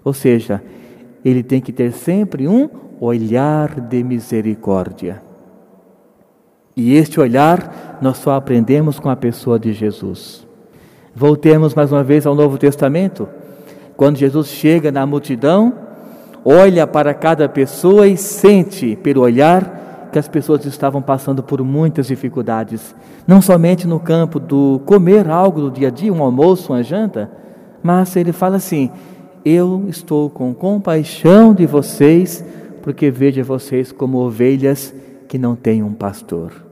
Ou 0.04 0.12
seja, 0.12 0.62
ele 1.24 1.42
tem 1.42 1.60
que 1.60 1.72
ter 1.72 1.92
sempre 1.92 2.48
um 2.48 2.68
olhar 3.00 3.80
de 3.80 4.02
misericórdia. 4.02 5.27
E 6.78 6.94
este 6.94 7.18
olhar 7.18 7.98
nós 8.00 8.18
só 8.18 8.36
aprendemos 8.36 9.00
com 9.00 9.10
a 9.10 9.16
pessoa 9.16 9.58
de 9.58 9.72
Jesus. 9.72 10.46
Voltemos 11.12 11.74
mais 11.74 11.90
uma 11.90 12.04
vez 12.04 12.24
ao 12.24 12.36
Novo 12.36 12.56
Testamento. 12.56 13.28
Quando 13.96 14.16
Jesus 14.16 14.46
chega 14.46 14.92
na 14.92 15.04
multidão, 15.04 15.74
olha 16.44 16.86
para 16.86 17.12
cada 17.14 17.48
pessoa 17.48 18.06
e 18.06 18.16
sente 18.16 18.94
pelo 18.94 19.22
olhar 19.22 20.08
que 20.12 20.20
as 20.20 20.28
pessoas 20.28 20.64
estavam 20.66 21.02
passando 21.02 21.42
por 21.42 21.64
muitas 21.64 22.06
dificuldades, 22.06 22.94
não 23.26 23.42
somente 23.42 23.84
no 23.84 23.98
campo 23.98 24.38
do 24.38 24.80
comer 24.86 25.28
algo 25.28 25.62
do 25.62 25.72
dia 25.72 25.88
a 25.88 25.90
dia, 25.90 26.12
um 26.12 26.22
almoço, 26.22 26.72
uma 26.72 26.84
janta, 26.84 27.28
mas 27.82 28.14
ele 28.14 28.30
fala 28.30 28.54
assim: 28.54 28.88
Eu 29.44 29.84
estou 29.88 30.30
com 30.30 30.54
compaixão 30.54 31.52
de 31.52 31.66
vocês, 31.66 32.44
porque 32.82 33.10
vejo 33.10 33.42
vocês 33.42 33.90
como 33.90 34.18
ovelhas 34.18 34.94
que 35.26 35.38
não 35.38 35.56
têm 35.56 35.82
um 35.82 35.92
pastor. 35.92 36.67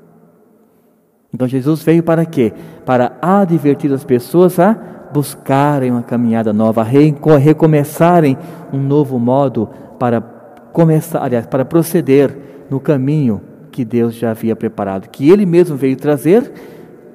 Então 1.37 1.47
Jesus 1.47 1.83
veio 1.83 2.03
para 2.03 2.25
quê? 2.25 2.51
Para 2.87 3.13
advertir 3.21 3.93
as 3.93 4.03
pessoas 4.03 4.59
a 4.59 4.75
buscarem 5.13 5.91
uma 5.91 6.03
caminhada 6.03 6.51
nova, 6.51 6.81
a 6.81 6.85
recomeçarem 6.85 8.39
um 8.73 8.79
novo 8.79 9.19
modo 9.19 9.69
para 9.99 10.19
começar, 10.73 11.23
aliás, 11.23 11.47
para 11.47 11.63
proceder 11.63 12.35
no 12.71 12.81
caminho 12.81 13.43
que 13.71 13.85
Deus 13.85 14.15
já 14.15 14.31
havia 14.31 14.57
preparado, 14.57 15.11
que 15.11 15.29
Ele 15.29 15.45
mesmo 15.45 15.77
veio 15.77 15.95
trazer, 15.95 16.51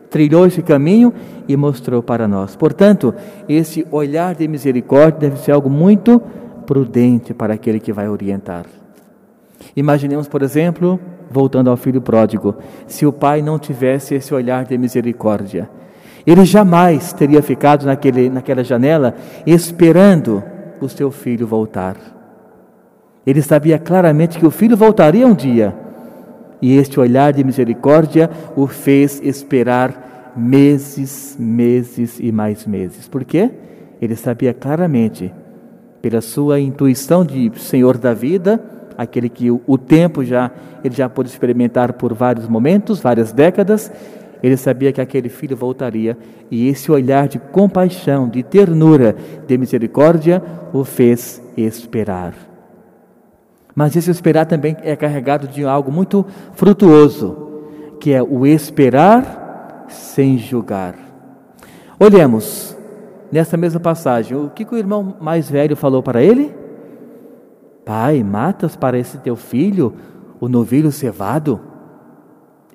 trilhou 0.07 0.45
esse 0.45 0.61
caminho 0.61 1.11
e 1.47 1.57
mostrou 1.57 2.03
para 2.03 2.27
nós. 2.27 2.55
Portanto, 2.55 3.15
esse 3.49 3.87
olhar 3.89 4.35
de 4.35 4.47
misericórdia 4.47 5.31
deve 5.31 5.39
ser 5.39 5.51
algo 5.51 5.67
muito 5.67 6.21
prudente 6.67 7.33
para 7.33 7.55
aquele 7.55 7.79
que 7.79 7.91
vai 7.91 8.07
orientar. 8.07 8.67
Imaginemos, 9.75 10.27
por 10.27 10.43
exemplo, 10.43 10.99
voltando 11.31 11.69
ao 11.69 11.77
filho 11.77 12.01
pródigo, 12.01 12.55
se 12.87 13.05
o 13.05 13.13
pai 13.13 13.41
não 13.41 13.57
tivesse 13.57 14.15
esse 14.15 14.33
olhar 14.33 14.65
de 14.65 14.77
misericórdia, 14.77 15.69
ele 16.25 16.45
jamais 16.45 17.13
teria 17.13 17.41
ficado 17.41 17.85
naquele, 17.85 18.29
naquela 18.29 18.63
janela 18.63 19.15
esperando 19.45 20.43
o 20.79 20.87
seu 20.87 21.09
filho 21.11 21.47
voltar. 21.47 21.95
Ele 23.25 23.41
sabia 23.41 23.79
claramente 23.79 24.37
que 24.37 24.45
o 24.45 24.51
filho 24.51 24.75
voltaria 24.75 25.27
um 25.27 25.33
dia, 25.33 25.75
e 26.61 26.75
este 26.77 26.99
olhar 26.99 27.33
de 27.33 27.43
misericórdia 27.43 28.29
o 28.55 28.67
fez 28.67 29.19
esperar 29.23 30.33
meses, 30.35 31.35
meses 31.39 32.19
e 32.19 32.31
mais 32.31 32.65
meses. 32.65 33.07
Por 33.07 33.23
quê? 33.23 33.49
Ele 34.01 34.15
sabia 34.15 34.53
claramente, 34.53 35.33
pela 36.01 36.21
sua 36.21 36.59
intuição 36.59 37.23
de 37.23 37.51
Senhor 37.59 37.97
da 37.97 38.13
vida, 38.13 38.63
aquele 39.01 39.29
que 39.29 39.49
o, 39.49 39.77
tempo 39.77 40.23
já 40.23 40.51
ele 40.83 40.95
já 40.95 41.09
pôde 41.09 41.29
experimentar 41.29 41.93
por 41.93 42.13
vários 42.13 42.47
momentos, 42.47 42.99
várias 42.99 43.31
décadas. 43.31 43.91
Ele 44.43 44.57
sabia 44.57 44.91
que 44.91 45.01
aquele 45.01 45.29
filho 45.29 45.55
voltaria 45.55 46.17
e 46.49 46.67
esse 46.67 46.91
olhar 46.91 47.27
de 47.27 47.37
compaixão, 47.37 48.29
de 48.29 48.41
ternura, 48.43 49.15
de 49.47 49.57
misericórdia 49.57 50.41
o 50.73 50.83
fez 50.83 51.41
esperar. 51.55 52.33
Mas 53.75 53.95
esse 53.95 54.11
esperar 54.11 54.45
também 54.45 54.75
é 54.83 54.95
carregado 54.95 55.47
de 55.47 55.63
algo 55.63 55.91
muito 55.91 56.25
frutuoso, 56.53 57.61
que 57.99 58.11
é 58.11 58.21
o 58.21 58.45
esperar 58.45 59.85
sem 59.87 60.37
julgar. 60.37 60.95
Olhemos 61.99 62.75
nessa 63.31 63.55
mesma 63.55 63.79
passagem, 63.79 64.35
o 64.35 64.49
que, 64.49 64.65
que 64.65 64.73
o 64.73 64.77
irmão 64.77 65.15
mais 65.21 65.49
velho 65.49 65.75
falou 65.75 66.03
para 66.03 66.21
ele? 66.21 66.60
Pai, 67.85 68.23
matas 68.23 68.75
para 68.75 68.97
esse 68.97 69.17
teu 69.17 69.35
filho 69.35 69.93
o 70.39 70.47
novilho 70.47 70.91
cevado? 70.91 71.59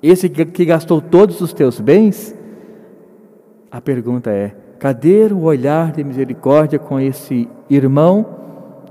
Esse 0.01 0.29
que 0.29 0.65
gastou 0.65 1.01
todos 1.01 1.41
os 1.41 1.53
teus 1.53 1.79
bens? 1.79 2.35
A 3.71 3.81
pergunta 3.81 4.29
é: 4.29 4.55
cadê 4.79 5.25
o 5.25 5.43
olhar 5.43 5.91
de 5.91 6.03
misericórdia 6.03 6.77
com 6.77 6.99
esse 6.99 7.47
irmão 7.69 8.37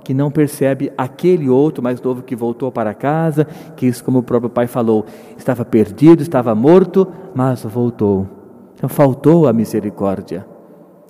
que 0.03 0.15
não 0.15 0.31
percebe 0.31 0.93
aquele 0.97 1.49
outro 1.49 1.83
mais 1.83 2.01
novo 2.01 2.23
que 2.23 2.37
voltou 2.37 2.71
para 2.71 2.95
casa, 2.95 3.45
que 3.75 3.87
isso, 3.87 4.05
como 4.05 4.21
o 4.21 4.23
próprio 4.23 4.49
pai 4.49 4.69
falou, 4.69 5.05
estava 5.37 5.65
perdido, 5.65 6.23
estava 6.23 6.55
morto, 6.55 7.09
mas 7.35 7.65
voltou. 7.65 8.27
Então 8.75 8.89
faltou 8.89 9.49
a 9.49 9.53
misericórdia. 9.53 10.47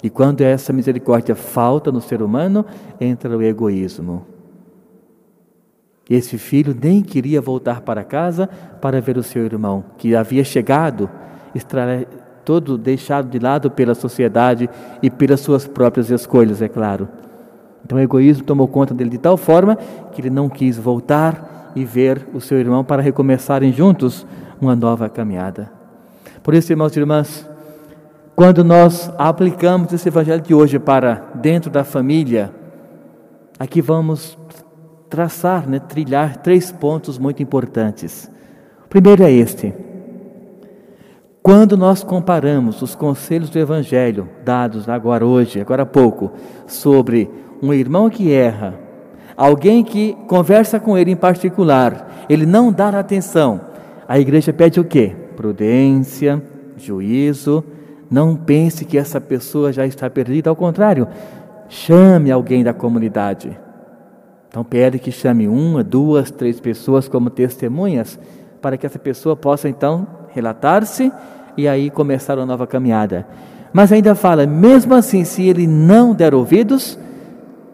E 0.03 0.09
quando 0.09 0.41
essa 0.41 0.73
misericórdia 0.73 1.35
falta 1.35 1.93
no 1.93 2.01
ser 2.01 2.23
humano, 2.23 2.65
entra 2.99 3.37
o 3.37 3.43
egoísmo. 3.43 4.36
Esse 6.09 6.39
filho 6.39 6.77
nem 6.81 7.03
queria 7.03 7.41
voltar 7.41 7.81
para 7.81 8.05
casa 8.05 8.49
para 8.81 9.01
ver 9.01 9.19
o 9.19 9.23
seu 9.23 9.45
irmão, 9.45 9.85
que 9.99 10.15
havia 10.15 10.45
chegado, 10.45 11.11
todo 12.45 12.79
deixado 12.79 13.29
de 13.29 13.41
lado 13.41 13.71
pela 13.71 13.95
sociedade 13.95 14.71
e 15.03 15.11
pelas 15.11 15.41
suas 15.41 15.67
próprias 15.67 16.11
escolhas, 16.11 16.63
é 16.63 16.69
claro. 16.69 17.09
Então 17.85 17.99
o 17.99 18.01
egoísmo 18.01 18.45
tomou 18.45 18.69
conta 18.69 18.95
dele 18.95 19.11
de 19.11 19.19
tal 19.19 19.37
forma 19.37 19.77
que 20.13 20.21
ele 20.21 20.31
não 20.31 20.49
quis 20.49 20.79
voltar 20.79 21.73
e 21.75 21.85
ver 21.85 22.27
o 22.33 22.41
seu 22.41 22.59
irmão 22.59 22.85
para 22.85 23.03
recomeçarem 23.03 23.73
juntos 23.73 24.25
uma 24.61 24.77
nova 24.77 25.09
caminhada. 25.09 25.73
Por 26.43 26.55
isso, 26.55 26.73
irmãos 26.73 26.97
e 26.97 27.01
irmãs, 27.01 27.49
quando 28.37 28.63
nós 28.63 29.13
aplicamos 29.19 29.93
esse 29.93 30.09
evangelho 30.09 30.41
de 30.41 30.55
hoje 30.55 30.79
para 30.79 31.25
dentro 31.35 31.71
da 31.71 31.83
família, 31.83 32.53
aqui 33.59 33.83
vamos 33.83 34.39
traçar, 35.09 35.69
né, 35.69 35.79
trilhar 35.79 36.37
três 36.39 36.73
pontos 36.73 37.19
muito 37.19 37.43
importantes. 37.43 38.31
O 38.85 38.89
primeiro 38.89 39.23
é 39.23 39.31
este. 39.31 39.73
Quando 41.43 41.77
nós 41.77 42.03
comparamos 42.03 42.83
os 42.83 42.95
conselhos 42.95 43.51
do 43.51 43.59
Evangelho, 43.59 44.29
dados 44.45 44.89
agora 44.89 45.25
hoje, 45.25 45.61
agora 45.61 45.85
há 45.85 45.87
pouco, 45.87 46.33
sobre 46.67 47.31
um 47.63 47.73
irmão 47.73 48.11
que 48.11 48.33
erra, 48.33 48.75
alguém 49.37 49.85
que 49.85 50.17
conversa 50.27 50.81
com 50.81 50.99
ele 50.99 51.13
em 51.13 51.17
particular, 51.17 52.27
ele 52.29 52.45
não 52.45 52.73
dá 52.73 52.89
atenção, 52.89 53.61
a 54.09 54.19
igreja 54.19 54.53
pede 54.53 54.81
o 54.81 54.85
quê? 54.85 55.15
Prudência, 55.37 56.43
juízo, 56.77 57.63
não 58.11 58.35
pense 58.35 58.85
que 58.85 58.99
essa 58.99 59.21
pessoa 59.21 59.73
já 59.73 59.87
está 59.87 60.11
perdida, 60.11 60.51
ao 60.51 60.57
contrário, 60.57 61.07
chame 61.69 62.31
alguém 62.31 62.65
da 62.65 62.75
comunidade 62.75 63.57
então 64.57 64.65
pede 64.65 64.99
que 64.99 65.13
chame 65.13 65.47
uma, 65.47 65.85
duas, 65.85 66.31
três 66.31 66.59
pessoas 66.59 67.07
como 67.07 67.29
testemunhas, 67.29 68.19
para 68.63 68.79
que 68.79 68.87
essa 68.87 68.99
pessoa 68.99 69.37
possa 69.37 69.69
então 69.69 70.07
relatar-se 70.31 71.13
e 71.59 71.69
aí 71.69 71.91
começar 71.91 72.39
uma 72.39 72.47
nova 72.47 72.67
caminhada. 72.67 73.29
Mas 73.71 73.93
ainda 73.93 74.15
fala, 74.15 74.47
mesmo 74.47 74.95
assim, 74.95 75.25
se 75.25 75.47
ele 75.47 75.67
não 75.67 76.15
der 76.15 76.35
ouvidos, 76.35 76.99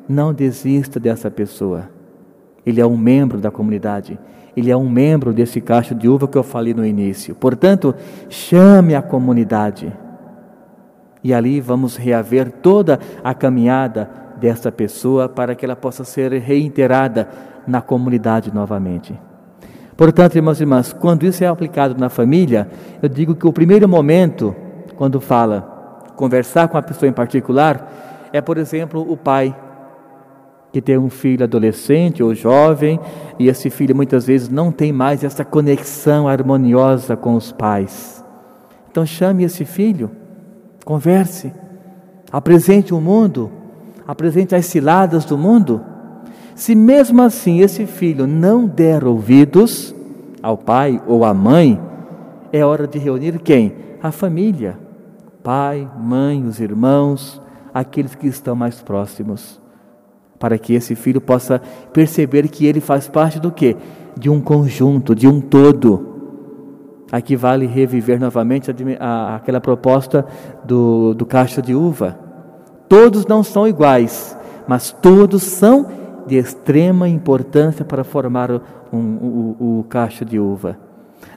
não 0.09 0.35
desista 0.35 0.99
dessa 0.99 1.31
pessoa. 1.31 1.89
Ele 2.67 2.81
é 2.81 2.85
um 2.85 2.97
membro 2.97 3.39
da 3.39 3.53
comunidade, 3.53 4.19
ele 4.57 4.69
é 4.69 4.77
um 4.77 4.89
membro 4.89 5.33
desse 5.33 5.61
cacho 5.61 5.95
de 5.95 6.09
uva 6.09 6.27
que 6.27 6.37
eu 6.37 6.43
falei 6.43 6.75
no 6.75 6.85
início. 6.85 7.33
Portanto, 7.37 7.95
chame 8.29 8.97
a 8.97 9.03
comunidade. 9.03 9.97
E 11.23 11.33
ali 11.33 11.61
vamos 11.61 11.97
reaver 11.97 12.51
toda 12.51 12.99
a 13.23 13.33
caminhada 13.33 14.23
dessa 14.43 14.73
pessoa 14.73 15.29
para 15.29 15.55
que 15.55 15.65
ela 15.65 15.77
possa 15.77 16.03
ser 16.03 16.33
reiterada 16.33 17.29
na 17.65 17.81
comunidade 17.81 18.53
novamente. 18.53 19.17
Portanto, 19.97 20.35
irmãos 20.35 20.59
e 20.59 20.65
irmãs, 20.65 20.93
quando 20.93 21.25
isso 21.25 21.45
é 21.45 21.47
aplicado 21.47 21.95
na 21.97 22.09
família, 22.09 22.69
eu 23.01 23.09
digo 23.09 23.37
que 23.37 23.47
o 23.47 23.53
primeiro 23.53 23.89
momento, 23.89 24.55
quando 24.97 25.21
fala 25.21 25.71
conversar 26.17 26.67
com 26.67 26.77
a 26.77 26.83
pessoa 26.83 27.09
em 27.09 27.13
particular, 27.13 28.29
é, 28.33 28.41
por 28.41 28.59
exemplo, 28.59 29.01
o 29.09 29.17
pai 29.17 29.57
que 30.73 30.81
tem 30.81 30.99
um 30.99 31.11
filho 31.11 31.45
adolescente 31.45 32.23
ou 32.23 32.35
jovem 32.35 32.99
e 33.39 33.47
esse 33.47 33.71
filho 33.71 33.95
muitas 33.95 34.27
vezes 34.27 34.49
não 34.49 34.73
tem 34.73 34.93
mais 34.93 35.23
essa 35.23 35.45
conexão 35.45 36.27
harmoniosa 36.27 37.17
com 37.17 37.35
os 37.35 37.53
pais. 37.53 38.25
Então 38.91 39.07
chame 39.07 39.45
esse 39.45 39.65
filho, 39.65 40.11
converse, 40.85 41.53
apresente 42.33 42.93
o 42.93 43.01
mundo, 43.01 43.62
apresente 44.13 44.55
as 44.55 44.67
ciladas 44.67 45.25
do 45.25 45.39
mundo. 45.39 45.81
Se 46.55 46.75
mesmo 46.75 47.23
assim 47.23 47.61
esse 47.61 47.87
filho 47.87 48.27
não 48.27 48.67
der 48.67 49.05
ouvidos 49.05 49.95
ao 50.43 50.59
pai 50.59 51.01
ou 51.07 51.25
à 51.25 51.33
mãe, 51.33 51.81
é 52.53 52.63
hora 52.63 52.87
de 52.87 52.99
reunir 52.99 53.39
quem? 53.39 53.75
A 54.03 54.13
família, 54.13 54.79
pai, 55.43 55.91
mãe, 55.99 56.45
os 56.47 56.61
irmãos, 56.61 57.41
aqueles 57.73 58.15
que 58.15 58.27
estão 58.27 58.55
mais 58.55 58.83
próximos 58.83 59.59
para 60.39 60.59
que 60.59 60.75
esse 60.75 60.95
filho 60.95 61.21
possa 61.21 61.63
perceber 61.95 62.49
que 62.49 62.67
ele 62.67 62.81
faz 62.83 63.09
parte 63.09 63.41
do 63.41 63.51
que? 63.51 63.77
De 64.15 64.29
um 64.29 64.43
conjunto, 64.43 65.15
de 65.15 65.27
um 65.27 65.41
todo. 65.41 66.09
Aqui 67.11 67.35
vale 67.35 67.65
reviver 67.65 68.21
novamente 68.21 68.71
a, 68.71 68.75
a, 69.01 69.37
aquela 69.37 69.61
proposta 69.61 70.27
do, 70.65 71.15
do 71.15 71.25
cacho 71.25 71.63
de 71.63 71.75
uva. 71.75 72.22
Todos 72.93 73.25
não 73.25 73.43
são 73.43 73.67
iguais, 73.67 74.37
mas 74.69 74.93
todos 74.93 75.43
são 75.45 75.87
de 76.27 76.37
extrema 76.37 77.09
importância 77.09 77.87
para 77.87 78.05
formar 78.05 78.51
um, 78.93 78.99
o, 78.99 79.79
o 79.79 79.85
cacho 79.85 80.27
de 80.27 80.39
uva. 80.39 80.77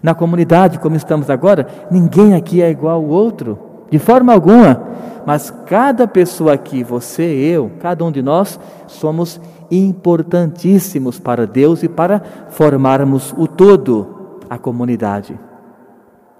Na 0.03 0.13
comunidade, 0.13 0.79
como 0.79 0.97
estamos 0.97 1.29
agora, 1.29 1.65
ninguém 1.89 2.33
aqui 2.33 2.61
é 2.61 2.69
igual 2.69 2.95
ao 2.95 3.05
outro, 3.05 3.57
de 3.89 3.97
forma 3.97 4.33
alguma. 4.33 4.83
Mas 5.25 5.49
cada 5.65 6.05
pessoa 6.05 6.51
aqui, 6.51 6.83
você, 6.83 7.23
eu, 7.23 7.71
cada 7.79 8.03
um 8.03 8.11
de 8.11 8.21
nós, 8.21 8.59
somos 8.85 9.39
importantíssimos 9.71 11.19
para 11.21 11.47
Deus 11.47 11.83
e 11.83 11.87
para 11.87 12.21
formarmos 12.49 13.33
o 13.37 13.47
todo, 13.47 14.41
a 14.49 14.57
comunidade. 14.57 15.39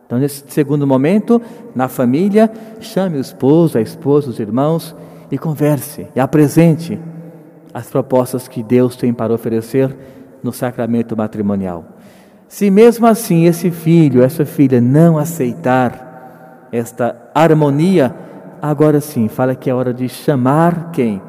Então, 0.06 0.20
nesse 0.20 0.44
segundo 0.48 0.86
momento, 0.86 1.42
na 1.74 1.88
família, 1.88 2.52
chame 2.80 3.18
o 3.18 3.22
esposo, 3.22 3.78
a 3.78 3.82
esposa, 3.82 4.30
os 4.30 4.40
irmãos 4.40 4.96
e 5.32 5.38
converse 5.38 6.08
e 6.16 6.20
apresente 6.20 7.00
as 7.74 7.90
propostas 7.90 8.48
que 8.48 8.62
Deus 8.62 8.96
tem 8.96 9.14
para 9.14 9.34
oferecer 9.34 9.96
no 10.44 10.54
sacramento 10.54 11.18
matrimonial. 11.18 11.84
Se 12.48 12.70
mesmo 12.70 13.08
assim 13.08 13.46
esse 13.46 13.72
filho, 13.72 14.24
essa 14.24 14.46
filha 14.46 14.80
não 14.80 15.18
aceitar 15.18 16.70
esta 16.72 17.30
harmonia 17.34 18.14
Agora 18.62 19.00
sim, 19.00 19.28
fala 19.28 19.54
que 19.54 19.70
é 19.70 19.76
hora 19.76 19.94
de 19.94 20.10
chamar 20.10 20.90
quem? 20.92 21.22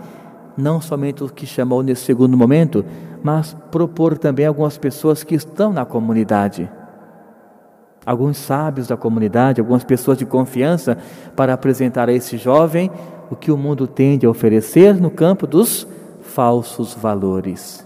Não 0.56 0.80
somente 0.80 1.23
o 1.23 1.28
que 1.28 1.45
chamou 1.45 1.83
nesse 1.83 2.02
segundo 2.02 2.35
momento, 2.35 2.83
mas 3.23 3.54
propor 3.71 4.16
também 4.16 4.47
algumas 4.47 4.78
pessoas 4.78 5.23
que 5.23 5.35
estão 5.35 5.71
na 5.71 5.85
comunidade. 5.85 6.71
Alguns 8.06 8.36
sábios 8.36 8.86
da 8.86 8.96
comunidade, 8.96 9.60
algumas 9.60 9.82
pessoas 9.82 10.16
de 10.16 10.25
confiança, 10.25 10.96
para 11.34 11.52
apresentar 11.52 12.08
a 12.08 12.12
esse 12.12 12.38
jovem 12.38 12.88
o 13.28 13.34
que 13.34 13.50
o 13.50 13.56
mundo 13.56 13.88
tende 13.88 14.25
a 14.25 14.30
oferecer 14.30 14.94
no 14.94 15.10
campo 15.10 15.44
dos 15.44 15.86
falsos 16.20 16.94
valores. 16.94 17.84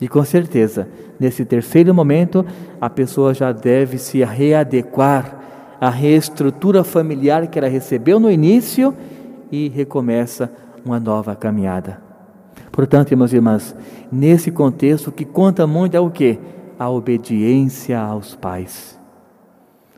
E 0.00 0.08
com 0.08 0.24
certeza, 0.24 0.88
nesse 1.20 1.44
terceiro 1.44 1.94
momento, 1.94 2.44
a 2.80 2.88
pessoa 2.88 3.34
já 3.34 3.52
deve 3.52 3.98
se 3.98 4.24
readequar 4.24 5.40
a 5.80 5.90
reestrutura 5.90 6.82
familiar 6.82 7.46
que 7.46 7.58
ela 7.58 7.68
recebeu 7.68 8.18
no 8.18 8.30
início 8.30 8.94
e 9.52 9.68
recomeça 9.68 10.50
uma 10.84 10.98
nova 10.98 11.36
caminhada. 11.36 12.00
Portanto, 12.72 13.12
irmãos 13.12 13.32
e 13.32 13.36
irmãs, 13.36 13.76
nesse 14.10 14.50
contexto 14.50 15.08
o 15.08 15.12
que 15.12 15.24
conta 15.24 15.66
muito 15.66 15.96
é 15.96 16.00
o 16.00 16.10
que? 16.10 16.38
A 16.78 16.90
obediência 16.90 18.00
aos 18.00 18.34
pais. 18.34 19.03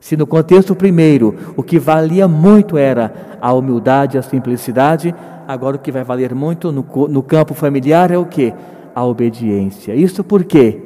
Se 0.06 0.16
no 0.16 0.24
contexto 0.24 0.72
primeiro 0.76 1.34
o 1.56 1.64
que 1.64 1.80
valia 1.80 2.28
muito 2.28 2.78
era 2.78 3.38
a 3.40 3.52
humildade, 3.52 4.16
a 4.16 4.22
simplicidade, 4.22 5.12
agora 5.48 5.74
o 5.74 5.80
que 5.80 5.90
vai 5.90 6.04
valer 6.04 6.32
muito 6.32 6.70
no, 6.70 6.86
no 7.08 7.24
campo 7.24 7.54
familiar 7.54 8.12
é 8.12 8.16
o 8.16 8.24
que? 8.24 8.54
A 8.94 9.04
obediência. 9.04 9.96
Isso 9.96 10.22
por 10.22 10.44
quê? 10.44 10.80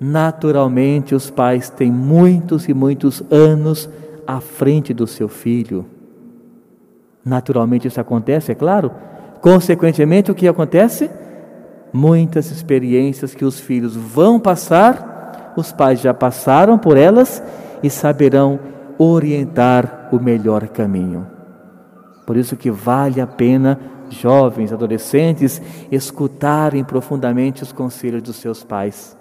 Naturalmente, 0.00 1.12
os 1.12 1.28
pais 1.28 1.68
têm 1.68 1.90
muitos 1.90 2.68
e 2.68 2.72
muitos 2.72 3.20
anos 3.32 3.90
à 4.24 4.38
frente 4.38 4.94
do 4.94 5.08
seu 5.08 5.28
filho. 5.28 5.84
Naturalmente, 7.24 7.88
isso 7.88 8.00
acontece, 8.00 8.52
é 8.52 8.54
claro. 8.54 8.92
Consequentemente, 9.40 10.30
o 10.30 10.36
que 10.36 10.46
acontece? 10.46 11.10
Muitas 11.92 12.52
experiências 12.52 13.34
que 13.34 13.44
os 13.44 13.58
filhos 13.58 13.96
vão 13.96 14.38
passar, 14.38 15.52
os 15.56 15.72
pais 15.72 15.98
já 15.98 16.14
passaram 16.14 16.78
por 16.78 16.96
elas 16.96 17.42
e 17.84 17.88
saberão 17.88 18.58
orientar 18.98 20.08
o 20.10 20.18
melhor 20.18 20.66
caminho. 20.66 21.24
Por 22.26 22.36
isso 22.36 22.56
que 22.56 22.70
vale 22.70 23.20
a 23.20 23.26
pena 23.26 23.78
jovens, 24.10 24.72
adolescentes, 24.72 25.62
escutarem 25.92 26.82
profundamente 26.82 27.62
os 27.62 27.70
conselhos 27.70 28.22
dos 28.22 28.36
seus 28.36 28.64
pais 28.64 29.16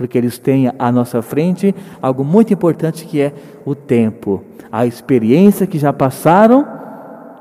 porque 0.00 0.16
eles 0.16 0.38
têm 0.38 0.72
à 0.78 0.90
nossa 0.90 1.20
frente 1.20 1.74
algo 2.00 2.24
muito 2.24 2.54
importante 2.54 3.04
que 3.04 3.20
é 3.20 3.34
o 3.66 3.74
tempo, 3.74 4.42
a 4.72 4.86
experiência 4.86 5.66
que 5.66 5.78
já 5.78 5.92
passaram 5.92 6.66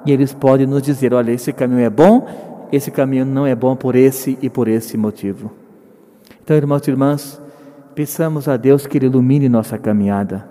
e 0.06 0.12
eles 0.12 0.34
podem 0.34 0.68
nos 0.68 0.82
dizer: 0.82 1.14
olha, 1.14 1.32
esse 1.32 1.54
caminho 1.54 1.80
é 1.80 1.90
bom, 1.90 2.28
esse 2.70 2.92
caminho 2.92 3.24
não 3.24 3.48
é 3.48 3.56
bom 3.56 3.78
por 3.78 3.96
esse 3.96 4.38
e 4.42 4.50
por 4.50 4.68
esse 4.68 4.98
motivo. 4.98 5.50
Então, 6.44 6.58
irmãos 6.58 6.86
e 6.86 6.92
irmãs, 6.92 7.42
peçamos 8.00 8.48
a 8.48 8.56
Deus 8.56 8.88
que 8.88 8.98
Ele 8.98 9.08
ilumine 9.08 9.50
nossa 9.50 9.78
caminhada. 9.78 10.48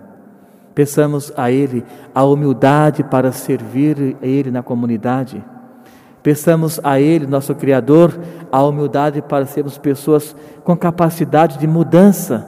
Peçamos 0.75 1.33
a 1.35 1.51
Ele 1.51 1.83
a 2.15 2.23
humildade 2.23 3.03
para 3.03 3.33
servir 3.33 4.19
Ele 4.21 4.51
na 4.51 4.63
comunidade. 4.63 5.43
Peçamos 6.23 6.79
a 6.85 7.01
Ele, 7.01 7.27
nosso 7.27 7.55
Criador, 7.55 8.13
a 8.53 8.63
humildade 8.63 9.23
para 9.23 9.47
sermos 9.47 9.79
pessoas 9.79 10.37
com 10.63 10.77
capacidade 10.77 11.57
de 11.57 11.67
mudança. 11.67 12.47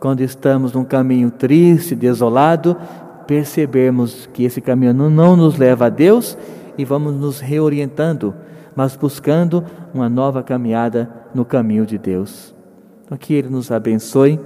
Quando 0.00 0.22
estamos 0.22 0.72
num 0.72 0.84
caminho 0.84 1.30
triste, 1.30 1.94
desolado, 1.94 2.78
percebemos 3.26 4.26
que 4.32 4.44
esse 4.44 4.62
caminho 4.62 4.94
não 4.94 5.36
nos 5.36 5.58
leva 5.58 5.88
a 5.88 5.90
Deus 5.90 6.38
e 6.78 6.86
vamos 6.86 7.12
nos 7.14 7.38
reorientando, 7.38 8.34
mas 8.74 8.96
buscando 8.96 9.62
uma 9.92 10.08
nova 10.08 10.42
caminhada 10.42 11.10
no 11.34 11.44
caminho 11.44 11.84
de 11.84 11.98
Deus. 11.98 12.54
Que 13.16 13.34
Ele 13.34 13.48
nos 13.48 13.70
abençoe, 13.70 14.40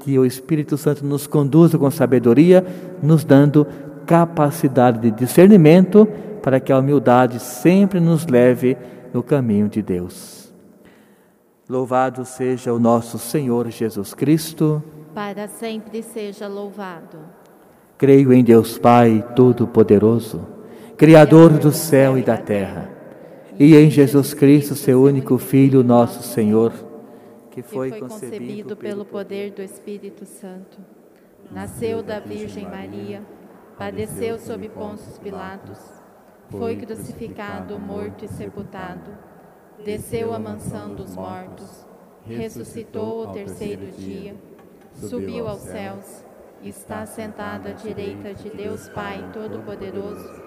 que 0.00 0.18
o 0.18 0.26
Espírito 0.26 0.76
Santo 0.76 1.04
nos 1.04 1.26
conduza 1.26 1.78
com 1.78 1.90
sabedoria, 1.90 2.64
nos 3.02 3.24
dando 3.24 3.66
capacidade 4.06 4.98
de 4.98 5.10
discernimento 5.10 6.08
para 6.42 6.58
que 6.58 6.72
a 6.72 6.78
humildade 6.78 7.38
sempre 7.38 8.00
nos 8.00 8.26
leve 8.26 8.76
no 9.14 9.22
caminho 9.22 9.68
de 9.68 9.80
Deus. 9.80 10.52
Louvado 11.68 12.24
seja 12.24 12.72
o 12.72 12.78
nosso 12.78 13.18
Senhor 13.18 13.70
Jesus 13.70 14.12
Cristo. 14.12 14.82
Para 15.14 15.46
sempre 15.46 16.02
seja 16.02 16.48
louvado. 16.48 17.18
Creio 17.96 18.32
em 18.32 18.42
Deus 18.42 18.76
Pai 18.78 19.24
Todo-Poderoso, 19.36 20.44
Criador 20.96 21.50
do 21.50 21.70
céu 21.70 22.18
e 22.18 22.22
da 22.22 22.36
terra, 22.36 22.90
e 23.58 23.76
em 23.76 23.88
Jesus 23.88 24.34
Cristo, 24.34 24.74
seu 24.74 25.02
único 25.02 25.38
Filho, 25.38 25.84
nosso 25.84 26.22
Senhor, 26.22 26.72
que 27.52 27.62
foi, 27.62 28.00
concebido 28.00 28.76
pelo 28.76 29.04
poder 29.04 29.52
do 29.52 29.62
Espírito 29.62 30.24
Santo, 30.24 30.78
nasceu 31.50 32.02
da 32.02 32.18
Virgem 32.18 32.64
Maria, 32.64 33.22
padeceu 33.78 34.38
sob 34.38 34.68
Pôncio 34.70 35.20
Pilatos 35.20 36.02
foi 36.52 36.76
crucificado, 36.76 37.78
morto 37.78 38.24
e 38.24 38.28
sepultado, 38.28 39.10
desceu 39.82 40.34
à 40.34 40.38
mansão 40.38 40.94
dos 40.94 41.14
mortos, 41.14 41.86
ressuscitou 42.26 43.26
ao 43.26 43.32
terceiro 43.32 43.90
dia, 43.92 44.34
subiu 44.94 45.48
aos 45.48 45.60
céus, 45.60 46.24
está 46.62 47.06
sentado 47.06 47.68
à 47.68 47.72
direita 47.72 48.34
de 48.34 48.50
Deus 48.50 48.88
Pai 48.90 49.30
Todo-Poderoso, 49.32 50.42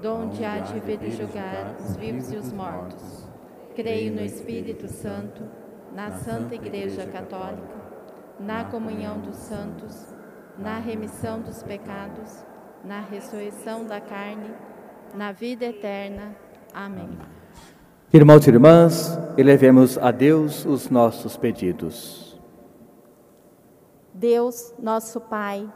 donde 0.00 0.44
há 0.44 0.60
de 0.60 0.78
vir 0.80 1.10
julgar 1.10 1.76
os 1.80 1.96
vivos 1.96 2.32
e 2.32 2.36
os 2.36 2.52
mortos. 2.52 3.28
Creio 3.74 4.12
no 4.12 4.22
Espírito 4.22 4.88
Santo, 4.88 5.42
na 5.92 6.12
Santa 6.12 6.54
Igreja 6.54 7.06
Católica, 7.06 7.80
na 8.38 8.64
comunhão 8.64 9.18
dos 9.18 9.36
santos, 9.36 10.14
na 10.58 10.78
remissão 10.78 11.40
dos 11.40 11.62
pecados, 11.62 12.44
na 12.84 13.00
ressurreição 13.00 13.84
da 13.84 14.00
carne 14.00 14.50
na 15.14 15.32
vida 15.32 15.66
eterna. 15.66 16.34
Amém. 16.72 17.08
Irmãos 18.12 18.46
e 18.46 18.50
irmãs, 18.50 19.18
elevemos 19.36 19.98
a 19.98 20.10
Deus 20.10 20.64
os 20.64 20.88
nossos 20.90 21.36
pedidos. 21.36 22.38
Deus, 24.12 24.74
nosso 24.78 25.20
Pai, 25.20 25.68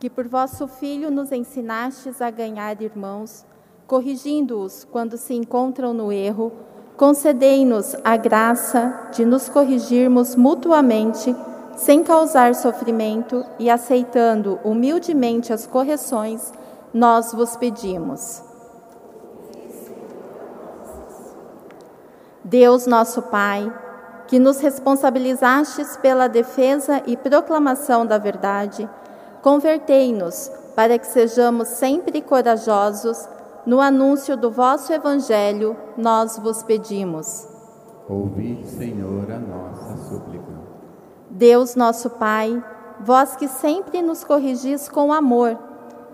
que 0.00 0.08
por 0.10 0.26
vosso 0.26 0.66
Filho 0.66 1.10
nos 1.10 1.30
ensinastes 1.30 2.20
a 2.20 2.30
ganhar 2.30 2.80
irmãos, 2.80 3.46
corrigindo-os 3.86 4.84
quando 4.84 5.16
se 5.16 5.34
encontram 5.34 5.92
no 5.92 6.10
erro, 6.10 6.52
concedei-nos 6.96 7.96
a 8.04 8.16
graça 8.16 9.08
de 9.12 9.24
nos 9.24 9.48
corrigirmos 9.48 10.36
mutuamente, 10.36 11.34
sem 11.76 12.04
causar 12.04 12.54
sofrimento 12.54 13.44
e 13.58 13.68
aceitando 13.68 14.60
humildemente 14.64 15.52
as 15.52 15.66
correções, 15.66 16.52
nós 16.92 17.32
vos 17.32 17.56
pedimos. 17.56 18.42
Deus 22.44 22.86
nosso 22.86 23.22
Pai, 23.22 23.72
que 24.28 24.38
nos 24.38 24.60
responsabilizastes 24.60 25.96
pela 25.96 26.28
defesa 26.28 27.02
e 27.06 27.16
proclamação 27.16 28.06
da 28.06 28.18
verdade, 28.18 28.88
convertei-nos 29.42 30.50
para 30.76 30.98
que 30.98 31.06
sejamos 31.06 31.68
sempre 31.68 32.20
corajosos 32.20 33.28
no 33.66 33.80
anúncio 33.80 34.36
do 34.36 34.50
vosso 34.50 34.92
Evangelho, 34.92 35.76
nós 35.96 36.38
vos 36.38 36.62
pedimos. 36.62 37.48
Ouvi, 38.08 38.62
Senhor, 38.64 39.30
a 39.30 39.38
nossa 39.38 39.96
súplica. 40.08 40.52
Deus 41.30 41.74
nosso 41.74 42.10
Pai, 42.10 42.62
vós 43.00 43.34
que 43.36 43.48
sempre 43.48 44.02
nos 44.02 44.22
corrigis 44.22 44.88
com 44.88 45.12
amor, 45.12 45.58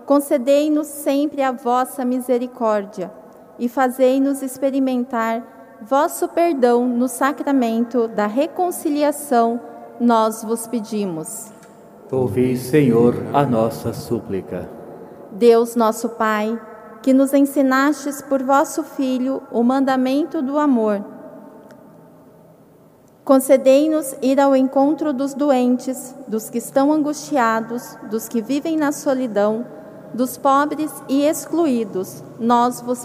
concedei-nos 0.05 0.87
sempre 0.87 1.41
a 1.41 1.51
vossa 1.51 2.05
misericórdia 2.05 3.11
e 3.59 3.67
fazei-nos 3.67 4.41
experimentar 4.41 5.43
vosso 5.81 6.27
perdão 6.27 6.87
no 6.87 7.07
sacramento 7.07 8.07
da 8.07 8.27
reconciliação, 8.27 9.59
nós 9.99 10.43
vos 10.43 10.67
pedimos. 10.67 11.51
Ouvi, 12.11 12.57
Senhor, 12.57 13.15
a 13.33 13.45
nossa 13.45 13.93
súplica. 13.93 14.69
Deus 15.31 15.75
nosso 15.75 16.09
Pai, 16.09 16.59
que 17.01 17.13
nos 17.13 17.33
ensinastes 17.33 18.21
por 18.21 18.43
vosso 18.43 18.83
Filho 18.83 19.41
o 19.51 19.63
mandamento 19.63 20.41
do 20.41 20.57
amor, 20.57 21.03
concedei-nos 23.23 24.15
ir 24.21 24.39
ao 24.39 24.55
encontro 24.55 25.13
dos 25.13 25.33
doentes, 25.33 26.15
dos 26.27 26.49
que 26.49 26.57
estão 26.57 26.91
angustiados, 26.91 27.97
dos 28.09 28.27
que 28.27 28.41
vivem 28.41 28.75
na 28.75 28.91
solidão, 28.91 29.65
dos 30.13 30.37
pobres 30.37 30.91
e 31.07 31.23
excluídos. 31.23 32.23
Nós 32.39 32.81
vos 32.81 32.99